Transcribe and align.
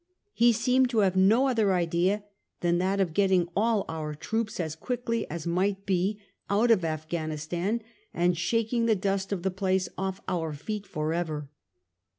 He 0.33 0.51
seemed 0.51 0.89
to 0.89 1.01
have 1.01 1.15
no 1.15 1.47
other 1.47 1.71
idea 1.75 2.23
than 2.61 2.79
that 2.79 2.99
of 2.99 3.13
getting 3.13 3.49
all 3.55 3.85
our 3.87 4.15
troops 4.15 4.59
as 4.59 4.75
quickly 4.75 5.29
as 5.29 5.45
might 5.45 5.85
be 5.85 6.19
out 6.49 6.71
of 6.71 6.83
Afghanistan 6.83 7.83
and 8.11 8.35
shaking 8.35 8.87
the 8.87 8.95
dust 8.95 9.31
of 9.31 9.43
the 9.43 9.51
place 9.51 9.89
off 9.99 10.19
our 10.27 10.53
feet 10.53 10.87
for 10.87 11.13
ever. 11.13 11.49